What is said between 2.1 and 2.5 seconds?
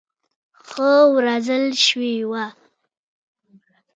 وو.